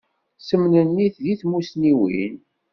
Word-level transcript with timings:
Semnennit 0.47 1.15
di 1.23 1.35
tmusniwin. 1.39 2.35